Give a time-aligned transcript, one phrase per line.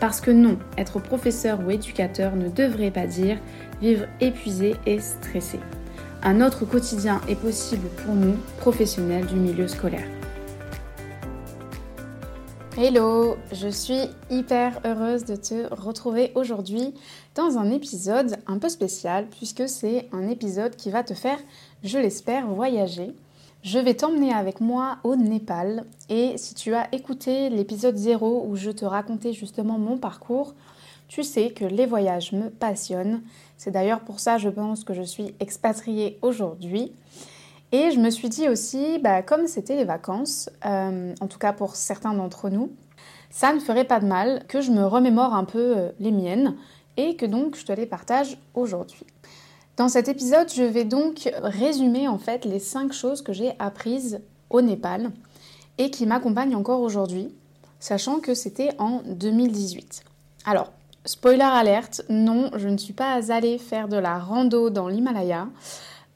[0.00, 3.38] Parce que non, être professeur ou éducateur ne devrait pas dire
[3.80, 5.58] vivre épuisé et stressé.
[6.22, 10.06] Un autre quotidien est possible pour nous, professionnels du milieu scolaire.
[12.76, 16.94] Hello, je suis hyper heureuse de te retrouver aujourd'hui
[17.34, 21.38] dans un épisode un peu spécial puisque c'est un épisode qui va te faire,
[21.82, 23.14] je l'espère, voyager.
[23.62, 28.54] Je vais t'emmener avec moi au Népal et si tu as écouté l'épisode 0 où
[28.54, 30.54] je te racontais justement mon parcours,
[31.08, 33.20] tu sais que les voyages me passionnent.
[33.56, 36.92] C'est d'ailleurs pour ça, je pense, que je suis expatriée aujourd'hui.
[37.72, 41.52] Et je me suis dit aussi, bah, comme c'était les vacances, euh, en tout cas
[41.52, 42.70] pour certains d'entre nous,
[43.28, 46.54] ça ne ferait pas de mal que je me remémore un peu euh, les miennes
[46.96, 49.04] et que donc je te les partage aujourd'hui.
[49.78, 54.20] Dans cet épisode, je vais donc résumer en fait les 5 choses que j'ai apprises
[54.50, 55.12] au Népal
[55.78, 57.32] et qui m'accompagnent encore aujourd'hui,
[57.78, 60.02] sachant que c'était en 2018.
[60.46, 60.72] Alors,
[61.04, 65.46] spoiler alerte, non, je ne suis pas allée faire de la rando dans l'Himalaya.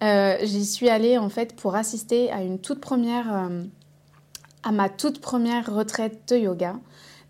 [0.02, 3.62] Euh, j'y suis allée en fait pour assister à une toute première, euh,
[4.64, 6.74] à ma toute première retraite de yoga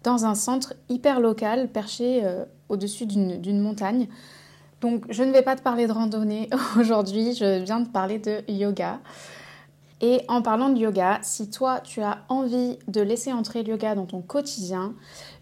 [0.02, 4.08] dans un centre hyper local perché euh, au-dessus d'une montagne.
[4.82, 8.42] Donc je ne vais pas te parler de randonnée aujourd'hui, je viens de parler de
[8.48, 8.98] yoga.
[10.00, 13.94] Et en parlant de yoga, si toi tu as envie de laisser entrer le yoga
[13.94, 14.94] dans ton quotidien,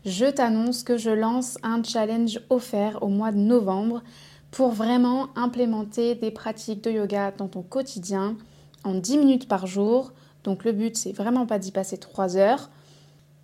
[0.04, 4.02] je t'annonce que je lance un challenge offert au mois de novembre
[4.50, 8.36] pour vraiment implémenter des pratiques de yoga dans ton quotidien
[8.84, 10.12] en 10 minutes par jour.
[10.44, 12.68] Donc le but c'est vraiment pas d'y passer 3 heures.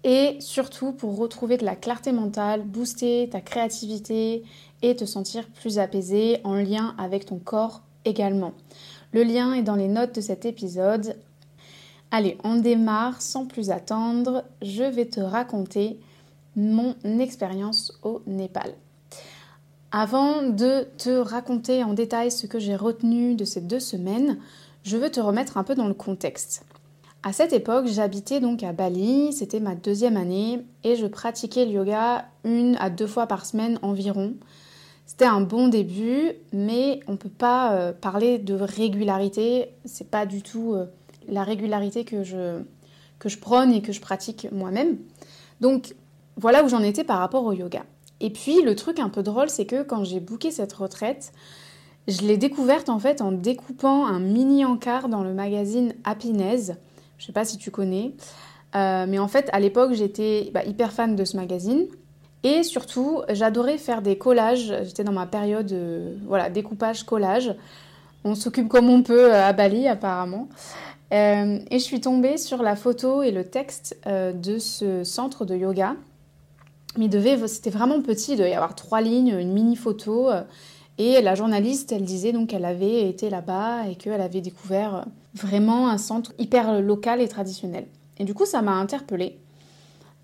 [0.08, 4.44] Et surtout pour retrouver de la clarté mentale, booster ta créativité
[4.80, 8.52] et te sentir plus apaisé en lien avec ton corps également.
[9.10, 11.16] Le lien est dans les notes de cet épisode.
[12.12, 14.44] Allez, on démarre sans plus attendre.
[14.62, 15.98] Je vais te raconter
[16.54, 18.74] mon expérience au Népal.
[19.90, 24.38] Avant de te raconter en détail ce que j'ai retenu de ces deux semaines,
[24.84, 26.64] je veux te remettre un peu dans le contexte.
[27.26, 31.72] À cette époque, j'habitais donc à Bali, c'était ma deuxième année, et je pratiquais le
[31.72, 34.34] yoga une à deux fois par semaine environ.
[35.06, 39.70] C'était un bon début, mais on ne peut pas euh, parler de régularité.
[39.84, 40.86] C'est pas du tout euh,
[41.26, 42.60] la régularité que je,
[43.40, 44.96] prône et que je pratique moi-même.
[45.60, 45.96] Donc
[46.36, 47.82] voilà où j'en étais par rapport au yoga.
[48.20, 51.32] Et puis le truc un peu drôle, c'est que quand j'ai booké cette retraite,
[52.06, 56.70] je l'ai découverte en fait en découpant un mini encart dans le magazine Happiness.
[57.18, 58.12] Je sais pas si tu connais.
[58.74, 61.86] Euh, mais en fait, à l'époque, j'étais bah, hyper fan de ce magazine.
[62.42, 64.74] Et surtout, j'adorais faire des collages.
[64.84, 67.54] J'étais dans ma période, euh, voilà, découpage, collage.
[68.24, 70.48] On s'occupe comme on peut euh, à Bali, apparemment.
[71.12, 75.94] Et je suis tombée sur la photo et le texte de ce centre de yoga.
[76.98, 77.08] Mais
[77.46, 80.30] c'était vraiment petit, il devait y avoir trois lignes, une mini photo.
[80.98, 85.88] Et la journaliste, elle disait donc qu'elle avait été là-bas et qu'elle avait découvert vraiment
[85.88, 87.86] un centre hyper local et traditionnel.
[88.18, 89.38] Et du coup, ça m'a interpellée.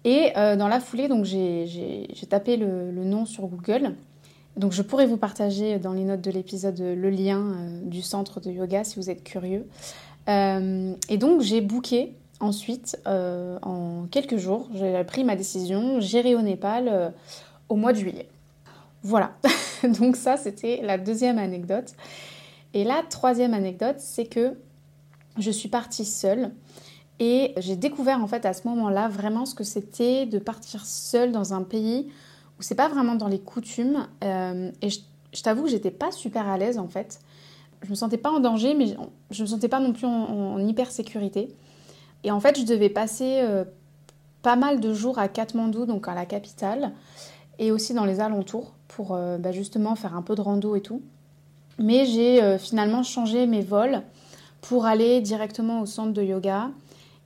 [0.05, 3.95] Et euh, dans la foulée, donc j'ai tapé le, nom sur Google.
[4.57, 8.41] Donc je pourrais vous partager dans les notes de l'épisode le lien euh, du centre
[8.41, 9.67] de yoga si vous êtes curieux.
[10.29, 14.69] Euh, et donc j'ai booké ensuite en quelques jours.
[14.75, 16.01] J'ai pris ma décision.
[16.01, 17.13] J'irai au Népal
[17.69, 18.27] au mois de juillet.
[19.03, 19.37] Voilà.
[20.01, 21.95] donc ça c'était la deuxième anecdote.
[22.75, 24.57] Et la troisième anecdote, c'est que
[25.39, 26.53] je suis partie seule.
[27.19, 31.31] Et j'ai découvert en fait à ce moment-là vraiment ce que c'était de partir seule
[31.31, 32.11] dans un pays
[32.59, 34.09] où c'est pas vraiment dans les coutumes.
[34.25, 37.21] Euh, et je, t'avoue que j'étais pas super à l'aise en fait.
[37.83, 38.97] Je me sentais pas en danger, mais
[39.31, 41.55] je me sentais pas non plus en, hyper sécurité.
[42.25, 43.65] Et en fait, je devais passer euh,
[44.43, 46.93] pas mal de jours à Katmandou, donc à la capitale,
[47.59, 50.81] et aussi dans les alentours pour euh, bah, justement faire un peu de rando et
[50.81, 51.03] tout.
[51.79, 54.03] Mais j'ai finalement changé mes vols
[54.61, 56.71] pour aller directement au centre de yoga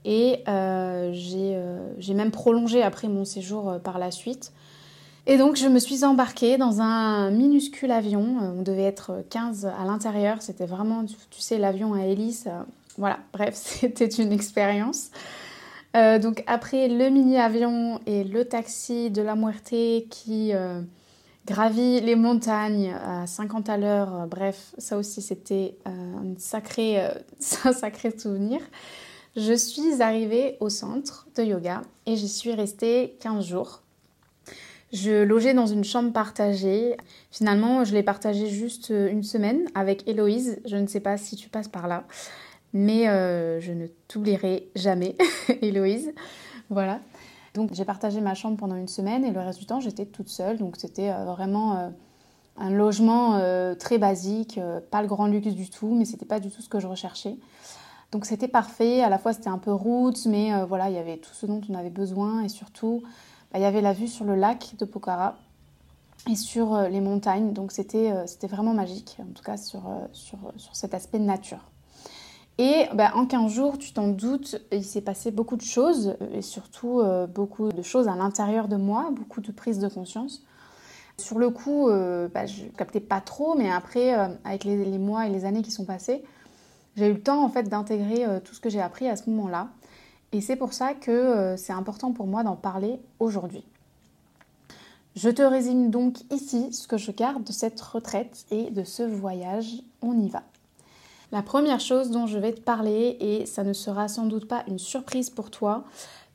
[0.07, 4.53] et euh, euh, j'ai même prolongé après mon séjour euh, par la suite.
[5.27, 8.25] Et donc je me suis embarquée dans un minuscule avion.
[8.41, 10.41] On devait être 15 à l'intérieur.
[10.43, 12.47] C'était vraiment, tu sais, l'avion à hélice.
[12.97, 15.11] Voilà, bref, c'était une expérience.
[16.19, 19.75] Donc après le mini-avion et le taxi de la Muerte
[20.11, 20.53] qui,
[21.47, 24.27] gravi les montagnes à 50 à l'heure.
[24.27, 26.99] Bref, ça aussi c'était un sacré,
[27.65, 28.61] un sacré souvenir.
[29.37, 33.83] Je suis arrivée au centre de yoga et j'y suis restée 15 jours.
[34.95, 36.97] Je logeais dans une chambre partagée.
[37.31, 40.59] Finalement, je l'ai partagée juste une semaine avec Héloïse.
[40.65, 42.05] Je ne sais pas si tu passes par là,
[42.77, 45.17] mais euh, je ne t'oublierai jamais,
[45.63, 46.13] Héloïse.
[46.71, 47.01] Voilà.
[47.55, 50.29] Donc j'ai partagé ma chambre pendant une semaine et le reste du temps j'étais toute
[50.29, 50.59] seule.
[50.59, 51.89] Donc c'était euh, vraiment euh,
[52.59, 53.41] un logement
[53.79, 54.59] très basique,
[54.91, 57.37] pas le grand luxe du tout, mais c'était pas du tout ce que je recherchais.
[58.13, 60.99] Donc c'était parfait, à la fois c'était un peu roots, mais euh, voilà, il y
[60.99, 63.03] avait tout ce dont on avait besoin et surtout,
[63.53, 65.37] bah, il y avait la vue sur le lac de Pokhara
[66.31, 67.53] et sur euh, les montagnes.
[67.53, 69.83] Donc euh, c'était vraiment magique, en tout cas sur,
[70.13, 71.61] sur, sur cet aspect de nature.
[72.59, 76.41] Et bah, en 15 jours, tu t'en doutes, il s'est passé beaucoup de choses et
[76.41, 77.03] surtout
[77.35, 80.43] beaucoup de choses à l'intérieur de moi, beaucoup de prise de conscience.
[81.19, 81.91] Sur le coup,
[82.33, 84.15] bah, je captais pas trop, mais après,
[84.45, 86.25] avec les, mois et les années qui sont passées,
[86.97, 89.29] j'ai eu le temps en fait d'intégrer euh, tout ce que j'ai appris à ce
[89.31, 89.69] moment-là.
[90.33, 93.65] Et c'est pour ça que euh, c'est important pour moi d'en parler aujourd'hui.
[95.15, 99.03] Je te résume donc ici ce que je garde de cette retraite et de ce
[99.03, 99.83] voyage.
[100.03, 100.43] On y va.
[101.33, 104.65] La première chose dont je vais te parler, et ça ne sera sans doute pas
[104.69, 105.85] une surprise pour toi,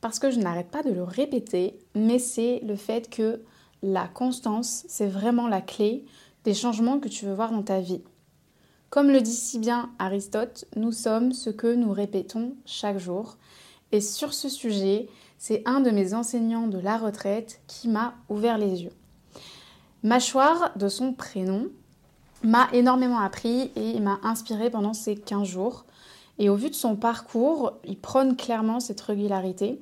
[0.01, 3.41] parce que je n'arrête pas de le répéter, mais c'est le fait que
[3.83, 6.05] la constance, c'est vraiment la clé
[6.43, 8.01] des changements que tu veux voir dans ta vie.
[8.89, 13.37] Comme le dit si bien Aristote, nous sommes ce que nous répétons chaque jour.
[13.93, 15.07] Et sur ce sujet,
[15.37, 18.93] c'est un de mes enseignants de la retraite qui m'a ouvert les yeux.
[20.03, 21.69] Mâchoire, de son prénom,
[22.43, 25.85] m'a énormément appris et m'a inspiré pendant ces 15 jours.
[26.39, 29.79] Et au vu de son parcours, il prône clairement cette régularité.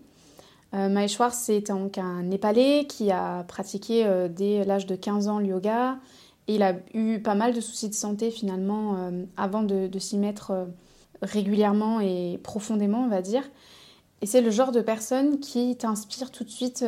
[0.73, 5.47] Euh, c'est donc un Népalais qui a pratiqué euh, dès l'âge de 15 ans le
[5.47, 5.97] yoga,
[6.49, 10.51] il a eu pas mal de soucis de santé finalement euh, avant de, s'y mettre
[10.51, 10.65] euh,
[11.21, 13.43] régulièrement et profondément, on va dire.
[14.21, 16.83] Et c'est le genre de personne qui t'inspire tout de suite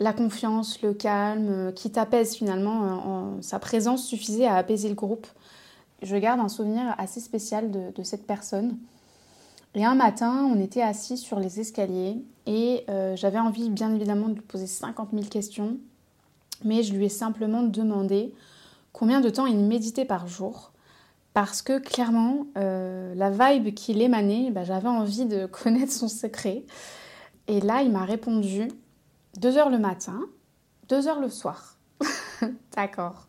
[0.00, 3.38] la confiance, le calme, qui t'apaise finalement.
[3.40, 5.26] sa présence suffisait à apaiser le groupe.
[6.02, 8.78] Je garde un souvenir assez spécial de, cette personne.
[9.74, 12.84] Et un matin, on était assis sur les escaliers et
[13.16, 15.78] j'avais envie bien évidemment de lui poser 50 000 questions,
[16.64, 18.32] mais je lui ai simplement demandé
[18.92, 20.72] combien de temps il méditait par jour.
[21.34, 26.64] Parce que clairement, euh, la vibe qu'il émanait, bah, j'avais envie de connaître son secret.
[27.46, 28.68] Et là, il m'a répondu
[29.36, 30.20] 2 heures le matin,
[30.88, 31.76] 2 heures le soir.
[32.76, 33.28] D'accord.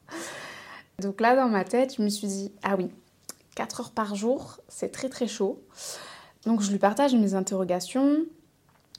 [1.00, 2.90] Donc là, dans ma tête, je me suis dit, ah oui,
[3.56, 5.62] 4 heures par jour, c'est très très chaud.
[6.46, 8.26] Donc je lui partage mes interrogations.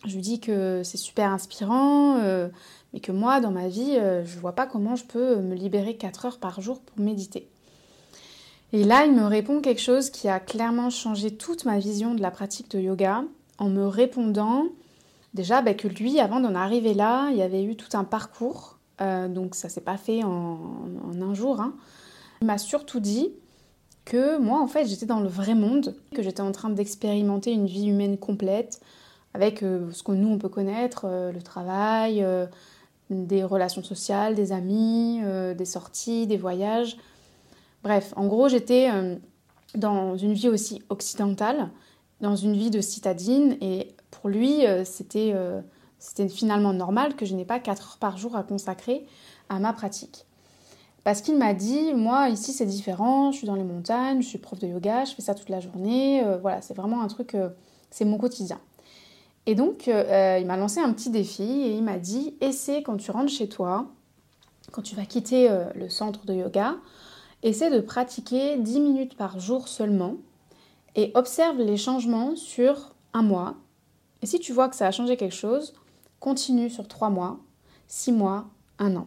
[0.07, 2.49] Je lui dis que c'est super inspirant, euh,
[2.93, 5.97] mais que moi, dans ma vie, euh, je vois pas comment je peux me libérer
[5.97, 7.49] 4 heures par jour pour méditer.
[8.73, 12.23] Et là, il me répond quelque chose qui a clairement changé toute ma vision de
[12.23, 13.25] la pratique de yoga
[13.59, 14.67] en me répondant
[15.35, 18.79] déjà bah, que lui, avant d'en arriver là, il y avait eu tout un parcours,
[19.01, 20.59] euh, donc ça s'est pas fait en,
[21.21, 21.61] un jour.
[21.61, 21.75] Hein.
[22.41, 23.33] Il m'a surtout dit
[24.05, 27.67] que moi, en fait, j'étais dans le vrai monde, que j'étais en train d'expérimenter une
[27.67, 28.81] vie humaine complète,
[29.35, 32.25] avec euh, ce que nous, on peut connaître, le travail,
[33.11, 36.97] des relations sociales, des amis, euh, des sorties, des voyages.
[37.83, 39.17] Bref, en gros, j'étais euh,
[39.75, 41.71] dans une vie aussi occidentale,
[42.21, 45.35] dans une vie de citadine, et pour lui, euh, c'était
[46.29, 49.07] finalement normal que je n'ai pas 4 heures par jour à consacrer
[49.49, 50.27] à ma pratique.
[51.03, 54.39] Parce qu'il m'a dit, moi ici c'est différent, je suis dans les montagnes, je suis
[54.39, 57.35] prof de yoga, je fais ça toute la journée, voilà, c'est vraiment un truc,
[57.91, 58.61] c'est mon quotidien.
[59.47, 62.83] Et donc, euh, euh, il m'a lancé un petit défi et il m'a dit essaie
[62.83, 63.87] quand tu rentres chez toi,
[64.71, 66.77] quand tu vas quitter euh, le centre de yoga,
[67.43, 70.17] essaie de pratiquer 10 minutes par jour seulement
[70.97, 73.57] et observe les changements sur un mois.
[74.23, 75.75] Et si tu vois que ça a changé quelque chose,
[76.19, 77.39] continue sur 3 mois,
[77.89, 78.47] 6 mois,
[78.79, 79.07] 1 an.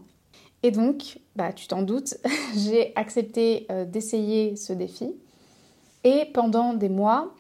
[0.64, 2.16] Et donc, bah, tu t'en doutes,
[2.56, 5.14] j'ai accepté d'essayer ce défi.
[6.04, 7.34] Et pendant des mois,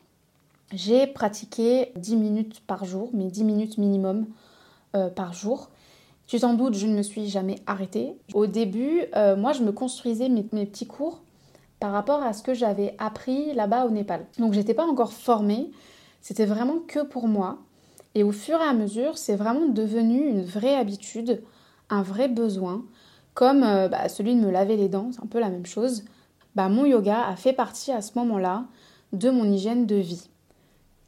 [0.73, 4.25] j'ai pratiqué 10 minutes par jour, mais 10 minutes minimum
[4.95, 5.69] euh, par jour.
[6.27, 8.15] Tu t'en doutes, je ne me suis jamais arrêtée.
[8.33, 11.21] Au début, euh, moi, je me construisais mes, petits cours
[11.83, 14.25] par rapport à ce que j'avais appris là-bas au Népal.
[14.39, 15.69] Donc, j'étais pas encore formée.
[16.21, 17.57] C'était vraiment que pour moi.
[18.15, 21.43] Et au fur et à mesure, c'est vraiment devenu une vraie habitude,
[21.89, 22.85] un vrai besoin,
[23.33, 26.05] comme euh, bah, celui de me laver les dents, c'est un peu la même chose.
[26.55, 28.63] Bah, mon yoga a fait partie à ce moment-là
[29.11, 30.29] de mon hygiène de vie.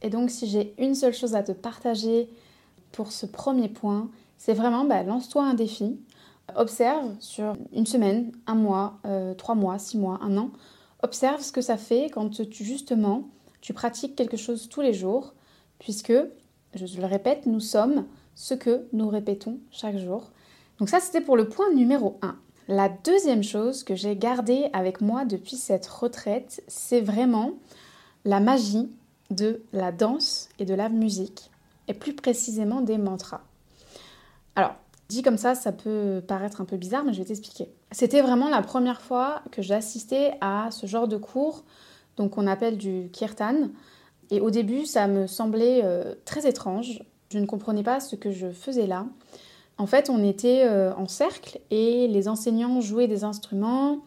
[0.02, 2.28] Et donc si j'ai une seule chose à te partager
[2.92, 5.98] pour ce premier point, c'est vraiment bah, lance-toi un défi,
[6.56, 10.52] Observe sur une semaine, un mois, euh, trois mois, six mois, un an.
[11.02, 13.30] Observe ce que ça fait quand tu, justement
[13.62, 15.34] tu pratiques quelque chose tous les jours,
[15.80, 16.14] puisque,
[16.76, 20.30] je le répète, nous sommes ce que nous répétons chaque jour.
[20.78, 22.36] Donc ça, c'était pour le point numéro 1.
[22.68, 27.54] La deuxième chose que j'ai gardée avec moi depuis cette retraite, c'est vraiment
[28.24, 28.90] la magie
[29.32, 31.50] de la danse et de la musique,
[31.88, 33.42] et plus précisément des mantras.
[34.56, 34.76] Alors,
[35.10, 37.70] dit comme ça, ça peut paraître un peu bizarre, mais je vais t'expliquer.
[37.92, 41.64] C'était vraiment la première fois que j'assistais à ce genre de cours,
[42.18, 43.70] donc on appelle du kirtan.
[44.32, 47.04] Et au début, ça me semblait euh, très étrange.
[47.30, 49.06] Je ne comprenais pas ce que je faisais là.
[49.78, 54.00] En fait, on était euh, en cercle et les enseignants jouaient des instruments,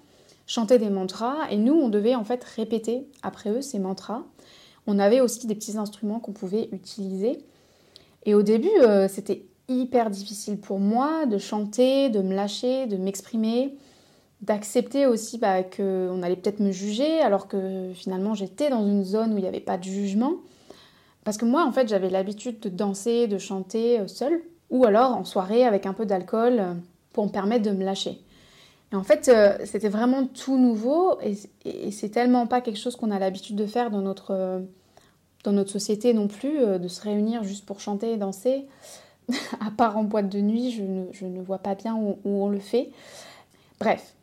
[0.46, 4.22] chantaient des mantras et nous, on devait en fait répéter après eux ces mantras.
[4.86, 7.38] On avait aussi des petits instruments qu'on pouvait utiliser.
[8.24, 12.96] Et au début, euh, c'était hyper difficile pour moi de chanter, de me lâcher, de
[12.96, 13.76] m'exprimer,
[14.40, 19.34] d'accepter aussi bah, qu'on allait peut-être me juger alors que finalement j'étais dans une zone
[19.34, 20.34] où il n'y avait pas de jugement.
[21.28, 25.14] Parce que moi, en fait, j'avais l'habitude de danser, de chanter euh, seule ou alors
[25.14, 26.72] en soirée avec un peu d'alcool euh,
[27.12, 28.22] pour me permettre de me lâcher.
[28.92, 33.10] Et en fait, euh, c'était vraiment tout nouveau et, c'est tellement pas quelque chose qu'on
[33.10, 34.62] a l'habitude de faire dans notre,
[35.44, 38.64] dans notre société non plus, de se réunir juste pour chanter et danser.
[39.60, 42.60] à part en boîte de nuit, je ne, vois pas bien où, où, on le
[42.60, 42.90] fait.
[43.80, 44.14] Bref,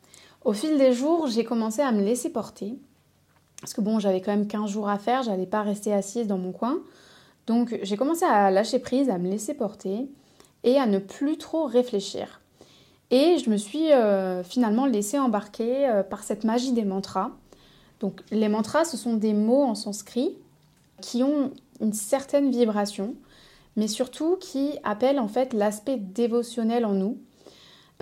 [0.44, 2.74] au fil des jours, j'ai commencé à me laisser porter.
[3.60, 6.38] Parce que bon, j'avais quand même 15 jours à faire, j'allais pas rester assise dans
[6.38, 6.78] mon coin.
[7.46, 10.08] Donc j'ai commencé à lâcher prise, à me laisser porter
[10.64, 12.40] et à ne plus trop réfléchir.
[13.10, 17.30] Et je me suis euh, finalement laissée embarquer euh, par cette magie des mantras.
[18.00, 20.36] Donc les mantras, ce sont des mots en sanskrit
[21.00, 23.14] qui ont une certaine vibration,
[23.76, 27.18] mais surtout qui appellent en fait l'aspect dévotionnel en nous.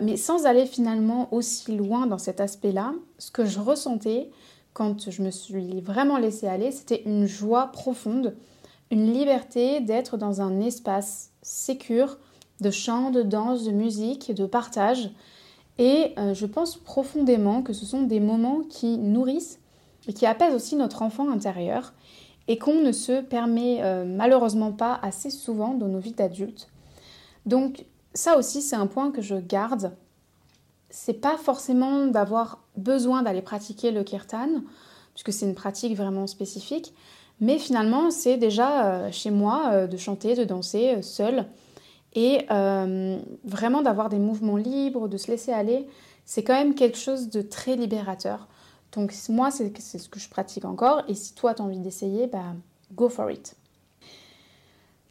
[0.02, 4.30] Mais sans aller finalement aussi loin dans cet aspect-là, ce que je ressentais
[4.72, 8.36] quand je me suis vraiment laissée aller, c'était une joie profonde,
[8.90, 12.18] une liberté d'être dans un espace sécure,
[12.60, 15.10] de chant, de danse, de musique, de partage.
[15.78, 19.60] Et euh, je pense profondément que ce sont des moments qui nourrissent
[20.08, 21.92] et qui apaisent aussi notre enfant intérieur
[22.48, 26.68] et qu'on ne se permet euh, malheureusement pas assez souvent dans nos vies d'adultes.
[27.46, 29.92] Donc ça aussi c'est un point que je garde.
[30.90, 34.62] C'est pas forcément d'avoir besoin d'aller pratiquer le kirtan,
[35.14, 36.94] puisque c'est une pratique vraiment spécifique,
[37.40, 41.46] mais finalement c'est déjà euh, chez moi de chanter, de danser seul
[42.14, 45.86] et euh, vraiment d'avoir des mouvements libres, de se laisser aller,
[46.24, 48.46] c'est quand même quelque chose de très libérateur.
[48.94, 51.02] Donc moi, c'est ce que je pratique encore.
[51.08, 52.54] Et si toi, tu as envie d'essayer, bah,
[52.92, 53.56] go for it.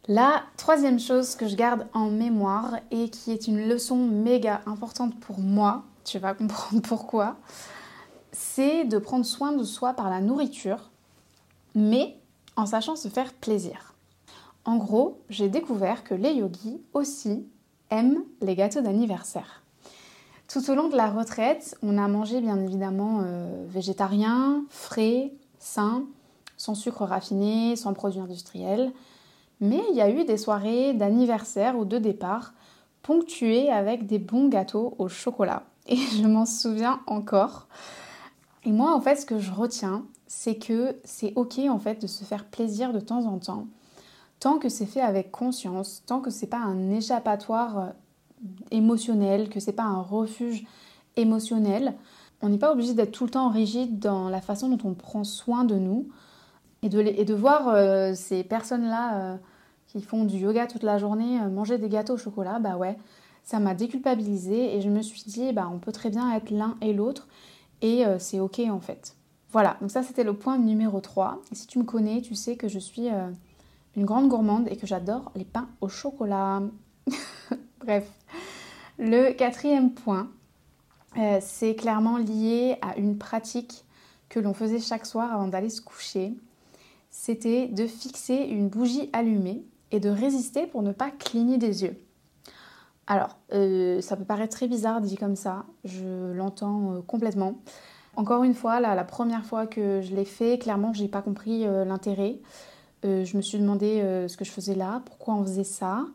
[0.07, 5.17] La troisième chose que je garde en mémoire et qui est une leçon méga importante
[5.19, 7.37] pour moi, tu vas comprendre pourquoi,
[8.31, 10.89] c'est de prendre soin de soi par la nourriture,
[11.73, 12.17] mais
[12.57, 13.93] en sachant se faire plaisir.
[14.65, 17.47] En gros, j'ai découvert que les yogis aussi
[17.89, 19.62] aiment les gâteaux d'anniversaire.
[20.53, 26.03] Tout au long de la retraite, on a mangé bien évidemment euh, végétarien, frais, sain,
[26.57, 28.91] sans sucre raffiné, sans produits industriels.
[29.61, 32.53] Mais il y a eu des soirées d'anniversaire ou de départ
[33.01, 35.63] ponctuées avec des bons gâteaux au chocolat.
[35.87, 37.67] Et je m'en souviens encore.
[38.63, 42.05] Et moi, en fait, ce que je retiens, c'est que c'est ok en fait de
[42.05, 43.65] se faire plaisir de temps en temps
[44.43, 47.93] tant que c'est fait avec conscience, tant que c'est pas un échappatoire
[48.71, 50.65] émotionnel, que c'est pas un refuge
[51.15, 51.95] émotionnel,
[52.41, 55.23] on n'est pas obligé d'être tout le temps rigide dans la façon dont on prend
[55.23, 56.09] soin de nous
[56.81, 59.37] et de, et de voir euh, ces personnes-là euh,
[59.87, 62.97] qui font du yoga toute la journée manger des gâteaux au chocolat, bah ouais,
[63.43, 66.75] ça m'a déculpabilisée et je me suis dit, bah on peut très bien être l'un
[66.81, 67.27] et l'autre
[67.81, 69.15] et c'est ok en fait.
[69.51, 71.41] Voilà, donc ça c'était le point numéro 3.
[71.51, 73.09] Et si tu me connais, tu sais que je suis
[73.95, 76.61] une grande gourmande et que j'adore les pains au chocolat.
[77.79, 78.09] Bref,
[79.03, 80.29] le quatrième point,
[81.17, 83.83] euh, c'est clairement lié à une pratique
[84.29, 86.33] que l'on faisait chaque soir avant d'aller se coucher.
[87.09, 92.01] C'était de fixer une bougie allumée et de résister pour ne pas cligner des yeux.
[93.05, 97.59] Alors, euh, ça peut paraître très bizarre dit comme ça, je l'entends euh, complètement.
[98.15, 102.37] Encore une fois, la première fois que je l'ai fait, clairement, j'ai pas compris l'intérêt.
[103.01, 106.05] Je me suis demandé ce que je faisais là, pourquoi on faisait ça,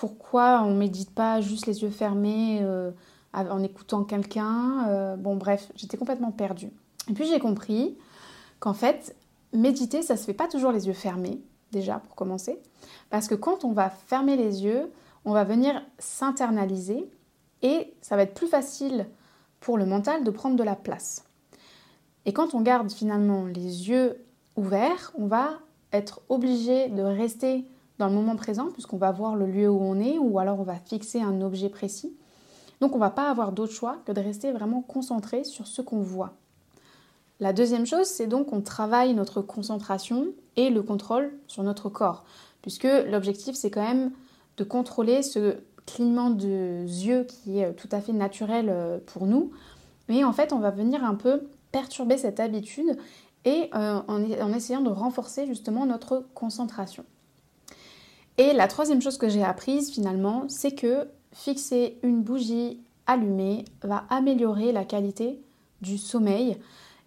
[0.00, 2.90] pourquoi on médite pas juste les yeux fermés euh,
[3.34, 5.16] en écoutant quelqu'un.
[5.18, 6.72] bon, bref, j'étais complètement perdue.
[7.10, 7.98] Et puis j'ai compris
[8.60, 9.14] qu'en fait,
[9.52, 12.58] méditer, ça se fait pas toujours les yeux fermés, déjà pour commencer,
[13.10, 14.90] parce que quand on va fermer les yeux,
[15.26, 17.10] on va venir s'internaliser
[17.60, 19.06] et ça va être plus facile
[19.60, 21.26] pour le mental de prendre de la place.
[22.24, 24.24] Et quand on garde finalement les yeux
[24.56, 25.58] ouverts, on va
[25.92, 27.66] être obligé de rester
[28.00, 30.64] dans le moment présent puisqu'on va voir le lieu où on est ou alors on
[30.64, 32.12] va fixer un objet précis.
[32.80, 36.00] Donc on va pas avoir d'autre choix que de rester vraiment concentré sur ce qu'on
[36.00, 36.32] voit.
[37.38, 42.24] La deuxième chose, c'est donc qu'on travaille notre concentration et le contrôle sur notre corps,
[42.62, 44.12] puisque l'objectif, c'est quand même
[44.56, 49.52] de contrôler ce clignement de yeux qui est tout à fait naturel euh, pour nous.
[50.08, 51.42] Mais en fait, on va venir un peu
[51.72, 52.98] perturber cette habitude
[53.44, 57.04] et euh, en, essayant de renforcer justement notre concentration.
[58.40, 64.06] Et la troisième chose que j'ai apprise finalement, c'est que fixer une bougie allumée va
[64.08, 65.42] améliorer la qualité
[65.82, 66.56] du sommeil.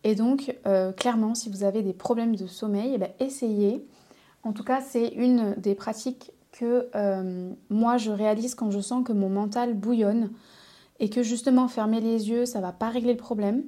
[0.04, 3.84] Et donc, euh, clairement, si vous avez des problèmes de sommeil, eh ben, essayez.
[4.44, 9.04] En tout cas, c'est une des pratiques que euh, moi, je réalise quand je sens
[9.04, 10.30] que mon mental bouillonne
[11.00, 13.64] et que justement, fermer les yeux, ça ne va pas régler le problème.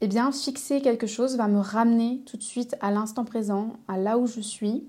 [0.00, 3.98] Eh bien, fixer quelque chose va me ramener tout de suite à l'instant présent, à
[3.98, 4.88] là où je suis.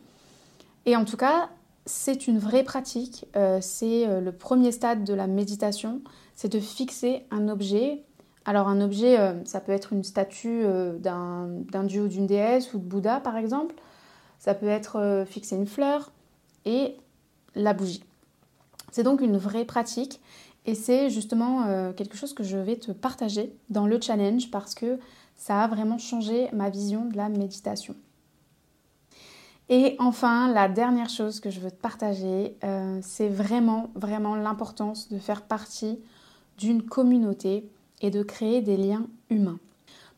[0.85, 1.49] Et en tout cas,
[1.85, 3.25] c'est une vraie pratique.
[3.35, 6.01] Euh, c'est le premier stade de la méditation.
[6.35, 8.03] C'est de fixer un objet
[8.49, 12.73] alors un objet, euh, ça peut être une statue euh, d'un dieu ou d'une déesse
[12.73, 13.75] ou de Bouddha par exemple.
[14.39, 16.11] Ça peut être euh, fixer une fleur
[16.65, 16.95] et
[17.53, 18.03] la bougie.
[18.91, 20.19] C'est donc une vraie pratique
[20.65, 24.99] et c'est justement quelque chose que je vais te partager dans le challenge parce que
[25.35, 27.95] ça a vraiment changé ma vision de la méditation.
[29.69, 32.57] Et enfin, la dernière chose que je veux te partager,
[33.03, 35.99] c'est vraiment, vraiment l'importance de faire partie
[36.57, 37.69] d'une communauté
[38.01, 39.59] et de créer des liens humains.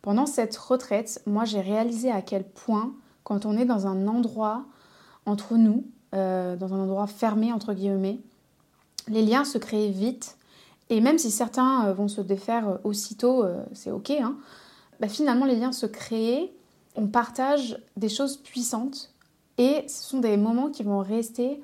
[0.01, 2.93] Pendant cette retraite, moi j'ai réalisé à quel point,
[3.23, 4.65] quand on est dans un endroit
[5.25, 8.19] entre nous, euh, dans un endroit fermé entre guillemets,
[9.07, 10.37] les liens se créent vite.
[10.89, 14.35] Et même si certains euh, vont se défaire euh, aussitôt, c'est ok, hein,
[14.99, 16.51] bah, finalement les liens se créent,
[16.95, 19.10] on partage des choses puissantes
[19.61, 21.61] et ce sont des moments qui vont rester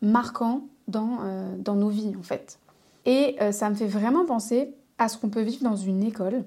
[0.00, 1.18] marquants dans,
[1.58, 2.58] dans nos vies en fait.
[3.06, 6.44] Et ça me fait vraiment penser à ce qu'on peut vivre dans une école.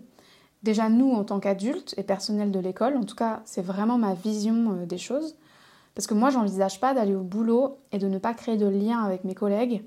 [0.66, 4.16] Déjà nous en tant qu'adultes et personnel de l'école, en tout cas c'est vraiment ma
[4.16, 5.36] vision euh, des choses.
[5.94, 9.04] Parce que moi j'envisage pas d'aller au boulot et de ne pas créer de lien
[9.04, 9.84] avec mes collègues.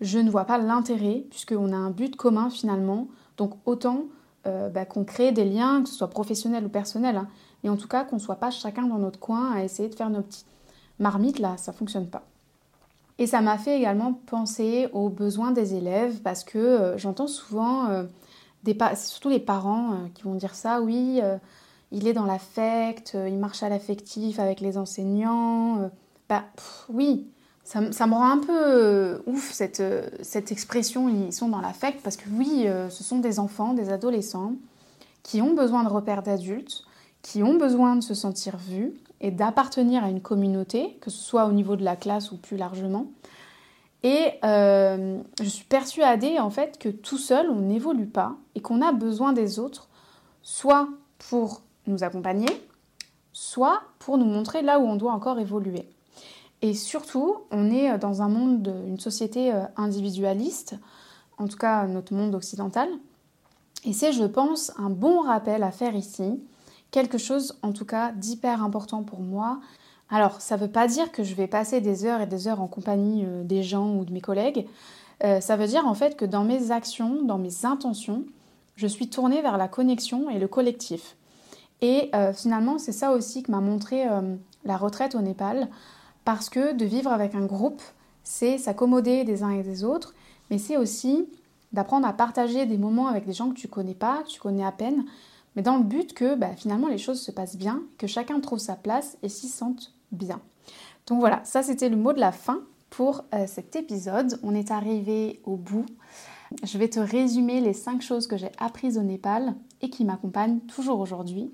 [0.00, 3.08] Je ne vois pas l'intérêt puisqu'on a un but commun finalement.
[3.36, 4.04] Donc autant
[4.46, 7.18] euh, bah, qu'on crée des liens, que ce soit professionnel ou personnel.
[7.18, 7.28] Hein.
[7.64, 10.10] Et en tout cas qu'on soit pas chacun dans notre coin à essayer de faire
[10.10, 10.46] nos petites
[10.98, 12.22] marmites là, ça fonctionne pas.
[13.18, 17.88] Et ça m'a fait également penser aux besoins des élèves parce que euh, j'entends souvent,
[17.90, 18.04] euh,
[18.94, 21.20] surtout les parents euh, qui vont dire ça, oui,
[21.90, 25.90] il est dans l'affect, il marche à l'affectif avec les enseignants.
[26.28, 26.44] bah
[26.88, 27.26] oui,
[27.64, 29.82] ça, me rend un peu ouf cette,
[30.22, 34.52] cette expression, ils sont dans l'affect, parce que oui, ce sont des enfants, des adolescents
[35.22, 36.84] qui ont besoin de repères d'adultes,
[37.22, 41.46] qui ont besoin de se sentir vus, et d'appartenir à une communauté, que ce soit
[41.46, 43.06] au niveau de la classe ou plus largement.
[44.04, 48.80] Et euh, je suis persuadée en fait que tout seul, on n'évolue pas et qu'on
[48.80, 49.88] a besoin des autres,
[50.42, 50.88] soit
[51.30, 52.48] pour nous accompagner,
[53.32, 55.88] soit pour nous montrer là où on doit encore évoluer.
[56.62, 60.76] Et surtout, on est dans un monde, une société euh, individualiste,
[61.38, 62.88] en tout cas notre monde occidental.
[63.84, 66.40] Et c'est, je pense, un bon rappel à faire ici
[66.90, 69.60] quelque chose en tout cas d'hyper important pour moi.
[70.10, 72.60] Alors, ça ne veut pas dire que je vais passer des heures et des heures
[72.60, 74.66] en compagnie euh, des gens ou de mes collègues.
[75.24, 78.24] Euh, ça veut dire en fait que dans mes actions, dans mes intentions,
[78.76, 81.16] je suis tournée vers la connexion et le collectif.
[81.80, 84.04] Et euh, finalement, c'est ça aussi que m'a montré
[84.64, 85.68] la retraite au Népal,
[86.24, 87.82] parce que de vivre avec un groupe,
[88.22, 90.14] c'est s'accommoder des uns et des autres,
[90.50, 91.28] mais c'est aussi
[91.72, 94.64] d'apprendre à partager des moments avec des gens que tu connais pas, que tu connais
[94.64, 95.04] à peine,
[95.58, 98.60] mais dans le but que bah, finalement les choses se passent bien, que chacun trouve
[98.60, 100.40] sa place et s'y sente bien.
[101.08, 104.38] Donc voilà, ça c'était le mot de la fin pour euh, cet épisode.
[104.44, 105.84] On est arrivé au bout.
[106.62, 110.60] Je vais te résumer les cinq choses que j'ai apprises au Népal et qui m'accompagnent
[110.60, 111.50] toujours aujourd'hui.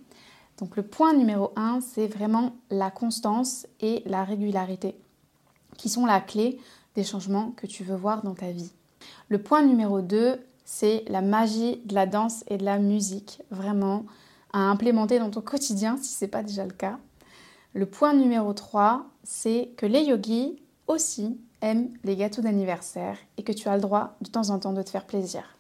[0.58, 4.98] Donc le point numéro un, c'est vraiment la constance et la régularité
[5.78, 6.60] qui sont la clé
[6.94, 8.70] des changements que tu veux voir dans ta vie.
[9.30, 14.04] Le point numéro 2, c'est la magie de la danse et de la musique, vraiment
[14.52, 16.98] à implémenter dans ton quotidien si ce n'est pas déjà le cas.
[17.74, 23.52] Le point numéro 3, c'est que les yogis aussi aiment les gâteaux d'anniversaire et que
[23.52, 25.58] tu as le droit de temps en temps de te faire plaisir.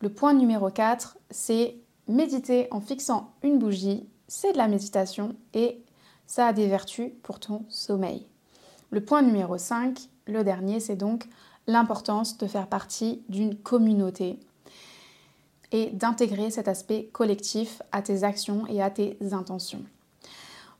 [0.00, 1.76] Le point numéro 4, c'est
[2.08, 5.80] méditer en fixant une bougie, c'est de la méditation et
[6.26, 8.26] ça a des vertus pour ton sommeil.
[8.90, 11.28] Le point numéro 5, le dernier, c'est donc
[11.66, 14.38] l'importance de faire partie d'une communauté
[15.70, 19.82] et d'intégrer cet aspect collectif à tes actions et à tes intentions.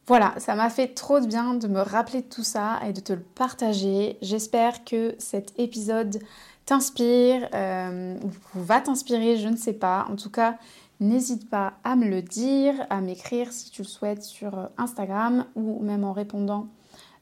[0.07, 3.01] Voilà, ça m'a fait trop de bien de me rappeler de tout ça et de
[3.01, 4.19] te le partager.
[4.21, 6.19] J'espère que cet épisode
[6.67, 10.07] t'inspire euh, ou va t'inspirer, je ne sais pas.
[10.11, 10.59] En tout cas,
[10.99, 15.81] n'hésite pas à me le dire, à m'écrire si tu le souhaites sur Instagram ou
[15.83, 16.67] même en répondant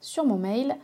[0.00, 0.76] sur mon mail.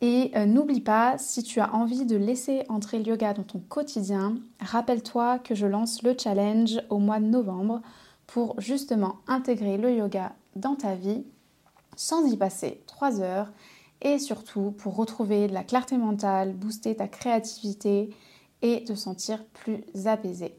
[0.00, 3.58] Et euh, n'oublie pas, si tu as envie de laisser entrer le yoga dans ton
[3.58, 7.82] quotidien, rappelle-toi que je lance le challenge au mois de novembre
[8.26, 11.24] pour justement intégrer le yoga dans ta vie
[11.96, 13.52] sans y passer 3 heures
[14.00, 18.10] et surtout pour retrouver de la clarté mentale, booster ta créativité
[18.62, 20.54] et te sentir plus apaisé.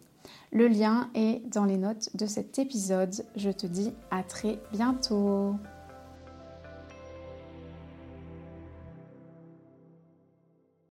[0.52, 3.14] Le lien est dans les notes de cet épisode.
[3.36, 5.56] Je te dis à très bientôt.